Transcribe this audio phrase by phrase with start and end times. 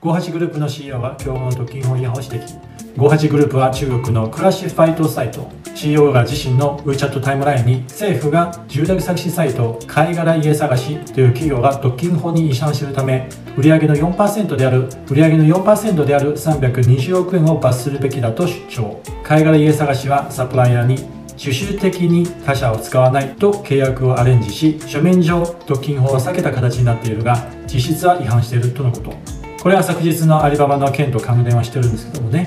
[0.00, 2.60] 58グループの CEO が競合の特勤法違反を指摘。
[2.96, 5.50] 58グループは中国のクラシファイトサイト。
[5.74, 19.02] CEO が自身の WeChat タイムラインに政府が住宅探しサイト貝殻家探しという企業が特勤法に違反するため売上の4%である売上の4%である320億円を罰するべきだと主張。
[19.22, 20.98] 貝殻家探しはサプライヤーに
[21.36, 29.37] 主集的に他社を使わないと契約をアレンジし書面上特勤法を避けた形になっているが実質は違反しているとのこと。
[29.60, 32.46] これは昨日のアリババの件と関連はしてるんですけどもね。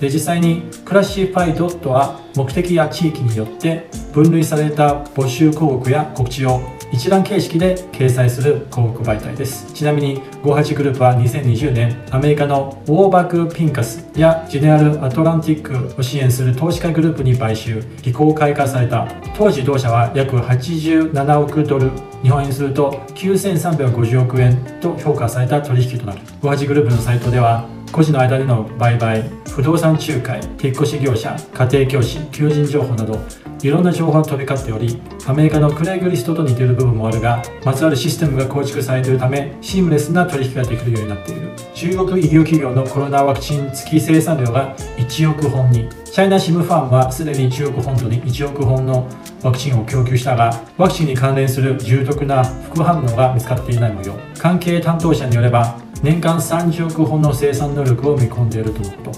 [0.00, 6.60] で実際にクラシファイドとは目的や地域によって分類された募集広告や告知を
[6.90, 9.72] 一覧形式で掲載する広告媒体です。
[9.72, 17.82] ちなみに58グループは2020年アメリカのウォーバック・ピンカスやジェネラル・アトランティックを支援する投資家グループに買収。
[18.02, 19.06] 非公開化された
[19.36, 21.90] 当時同社は約87億ドル。
[22.22, 26.20] 日本円すると9350億円と評価された取引となる。
[26.42, 33.18] 58グループのサイトでは個人の間での売買不動産仲介引っ越し業者家庭教師求人情報など
[33.62, 41.48] いろんな情報が飛び交っておりアメリカのクレイグリストと似ている部分もあるがまつわるシステムが構築されているためシームレスな取引ができるようになっている。
[41.74, 45.88] 中国医療企業のコロナワクチン月生産量が1億本に。
[46.04, 49.06] チャイナシムファームはすでに中国本土に1億本の
[49.42, 59.12] ワクチンを供給したがワクチンに関連する重篤な副反応が見つかっていない模様関係担当者によれば年間30億本の生産能力を見込んでいるとのこと。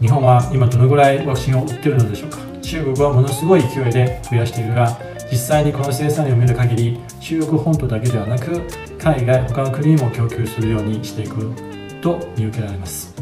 [0.00, 2.38] 日本は今どのぐらいワクチンを売っているのでしょうか。
[2.60, 4.98] 中国はものすごい勢いで増やしているが
[5.32, 8.62] 実際にこの生産量を見る限り中国本土だけではなく
[8.98, 11.50] 海外他の国にも供給するようにしていく
[12.02, 13.14] と見受けられます。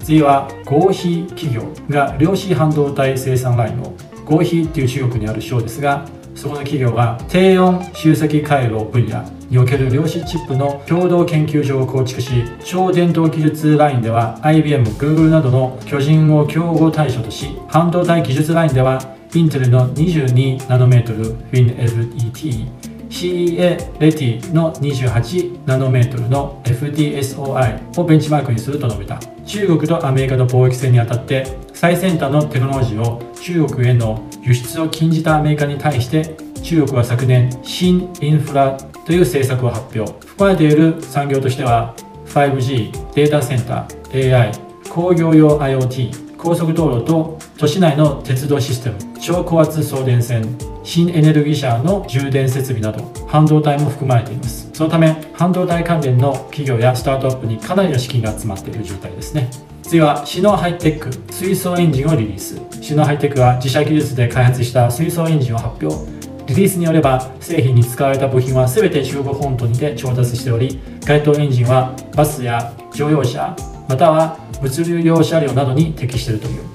[0.00, 3.94] 次は合肥企業が量子半導体生産ラインを。
[4.24, 19.00] 合肥っていう中国にある省ですがそこの企業が低温集積回路分野における量子チップの共同研究所を構築し超伝導技術ラインでは IBM、Google などの巨人を競合対象とし半導体技術ラインでは
[19.34, 29.20] インテルの22ナノメートル WinLET CEA レティの28ナノメートルの FDSOI をベンチマークにすると述べた。
[29.46, 40.12] 中国とアメリカの貿易戦にあたって最先端のテクノロジーを中国への輸出を禁じたアメリカに対して中国は昨年新インフラという政策を発表。
[40.26, 41.94] 含まれている産業としては
[42.26, 44.52] 5G データセンター AI
[44.90, 50.73] 工業用 IoT 高速道路と都市内の鉄道システム超高圧送電線。
[50.84, 54.70] 新エネルギー車の充電設備など半導体も含まれています。
[54.74, 59.50] そのため半導体関連の企業やスタートアップにかなりの資金が集まっている状態ですね。
[59.82, 62.60] 次はシノハイテック水素エンジンをリリース。
[62.82, 66.14] シノハイテックは自社技術で開発した水素エンジンを発表。
[66.46, 73.56] リリースによれば製品に使われた部品は全て中国本土にて調達しており該当エンジンはバスや乗用車
[73.88, 76.73] または物流用車両などに適しているという。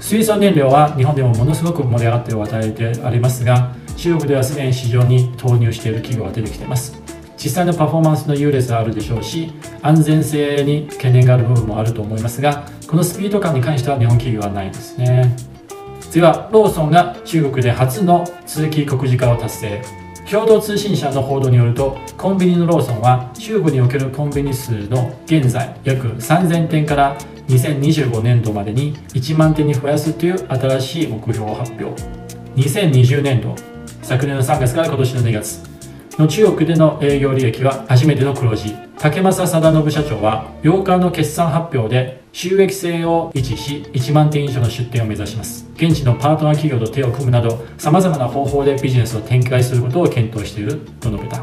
[0.00, 7.00] 水素燃料は日本でもものすごく盛り上がっている話題でありますが中国ではすでに市場に投入している企業が出てきています。
[7.36, 9.50] 実際のパフォーマンスの優劣はあるでしょうし
[9.80, 15.36] 安全性に懸念がある部分もあると思いますがこのスピード感に関しては日本企業はないですね。
[16.00, 19.82] 次はローソンが中国で初の通期告示化を達成。
[20.30, 27.16] 共同通信社の報道によるとコンビニのローソンは中国におけるコンビニ数の現在約3000店から
[27.50, 32.02] 2025年度までに1万店に増やすという新しい目標を発表。
[32.56, 33.54] 2020年度
[34.02, 35.70] 昨年の3月から今年の2月
[36.18, 38.74] の中国での営業利益は初めての黒字。
[38.98, 45.66] 竹正貞信社長は8日の決算発表で収益性を維持し1万点以上の出店を目指します。
[45.74, 51.42] 現地のパートナー企業と手を組むなどさまざまな方法でビジネスを展開することを検討していると述べた。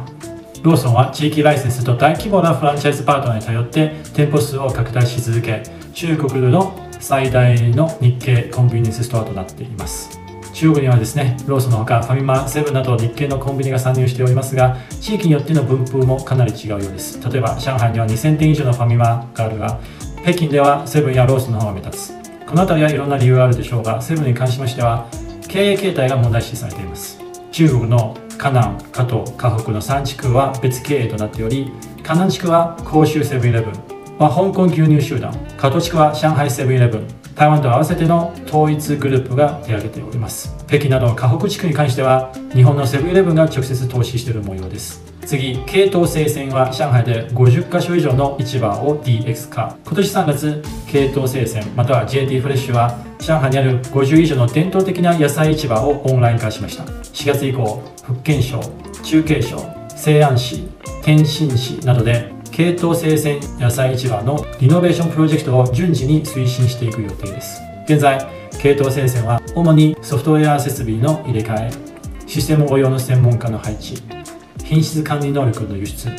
[0.61, 5.63] ローソンは地域ライセンスと大規模なフランチャイズパートナーに頼って店舗数を拡大し続け
[5.97, 10.19] 中国での最大の日系コンビニエンスストアとなっています。
[10.53, 17.19] 中国にはですねローソンのほかファミマセブンなど日系のコンビニが参入しておりますが地域によっての分布もかなり違うようです。
[17.27, 19.79] 例えば上海には2000店以上のファミマがあるが
[20.21, 22.13] 北京ではセブンやローソンの方が目立つ。
[22.45, 25.07] この辺りはいろんな理由があるでしょうがセブンに関しましては
[25.47, 27.19] 経営形態が問題視されています。
[27.51, 31.71] 中国の河南加東河北の3地区は別経営となっており
[32.03, 33.86] 河南地区は広州セブンイレブン。
[34.19, 40.55] は香港牛乳集団加東地区は上海セブンイレブン台湾と合わせての統一グループが手挙げております。
[40.67, 45.03] 北京など河北地区に関しては日本のセブンイレブンが直接投資している模様です。
[45.23, 49.77] 次、系統生鮮は上海で50カ所以上の市場を DX 化。
[49.85, 56.85] 今年3月、系統生鮮または JT フレッシュは上海にある50以上の伝統的な野菜市場をオンライン化しました。
[56.85, 58.59] 4月以降、福建省、
[59.03, 59.57] 中継省、
[59.95, 60.67] 西安市、
[61.03, 67.61] 天津市などで系統生鮮野菜市場のリノベーションプロジェクトを順次に推進していく予定です。
[67.83, 68.27] 現在
[68.59, 71.71] 系統生鮮は主にソフトウェア設備の入れ替え
[72.25, 74.01] システム応用の専門家の配置
[74.63, 76.09] 品質管理能力の輸出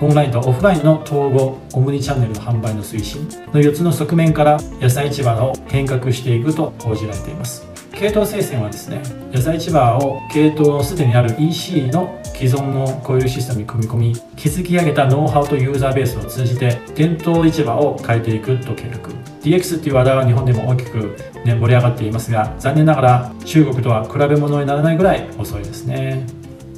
[0.00, 7.65] オンラインとオフラインの統合オムニチャンネルの販売の推進の4つの側面から野菜市場を変革していくと報じられています。
[7.98, 9.02] 系統生鮮はですね
[9.32, 18.98] 野菜市場を系統すでにある EC の既存のコイルシステムに組み込み築き上げたノウハウとユーザーベースを通じて伝統市場を変えていくと計画
[19.40, 21.16] DX っていう話題は日本でも大きく、
[21.46, 26.26] ね、盛り上がっていますが残念ながら中国とは比べ物にならないぐらい遅いですね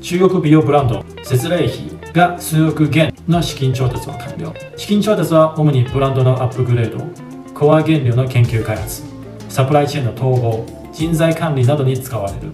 [0.01, 4.55] 中国美容ブランド節礼費が数億元の資金調達を完了。
[4.77, 7.05] 資金調達は主にブランドのアップグレード
[7.53, 9.03] コア原料の研究開発
[9.49, 12.53] サプライチェーンの統合人材管理などに使われる。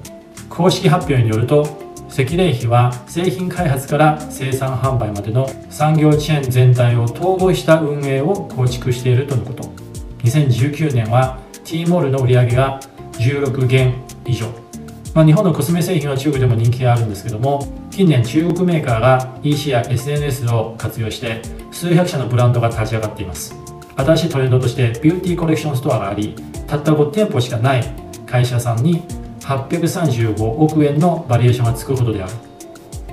[0.50, 1.66] 公式発表によると
[2.10, 9.62] 赤霊費は製品開発から生産販売までの産業チェーン全体を統合した運営を構築しているとのこと。
[10.24, 12.80] 2019年は T モールの売り上げが
[13.12, 13.94] 16元
[14.26, 14.46] 以上。
[15.14, 21.40] まあ、日本のコスメ製品は中国でも人気があるんですけども近年中国メーカーが EC や SNS を活用して
[21.72, 23.54] 数百社のブランドが立ち上がっています。
[23.96, 26.34] 新しいトレンドとしてビューティーコレクションストアがあり
[26.66, 28.03] たった5店舗しかない
[28.34, 29.02] 会社さんに
[29.42, 32.32] 835億円のバリエーションがつくほどである。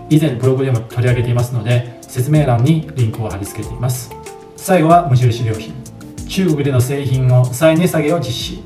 [0.10, 4.10] 以前ブログでも取り上げていますので説明欄にリンクを貼り付けています。
[4.58, 5.76] 最後は無印良品。
[6.28, 8.64] 中国での製品の再値下げを実施。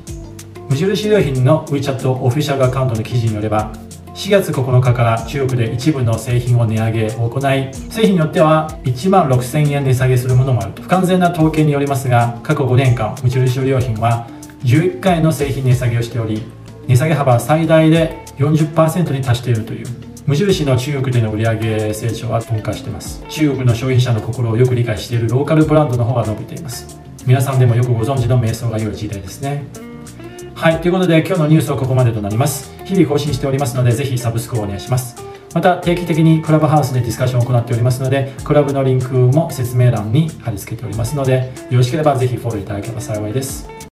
[0.70, 3.70] 無印良品の WeChat オフィシャルアカウントの記事によれば
[4.14, 10.80] 4月9日から中国で一部の製品を値上げを行い製品によっては1万6000円値下げするものもあると。
[10.80, 14.26] 不完全な統計によりますが過去5年間無印良品は
[14.64, 16.42] 11回の製品値下げをしており
[16.86, 19.86] 値下げ幅は最大で40%に達しているという
[20.26, 29.64] 無印の中国での売上成長は鈍化しています中国の消費者の心をよく理解しているローカルブランドの方が伸びています皆さんでもよくご存知の瞑想が良い時代ですね
[30.56, 32.74] はい、ということで今日のニュースはここまでとなります。
[32.86, 35.22] 日々更新しておりますので、ぜひサブスクをお願いします。
[35.52, 43.76] また定期的にクラブハウスでディスカッションを行っておりますので、クラブのリンクも説明欄に貼り付けておりますので、よろしければぜひフォローいただければ幸いです。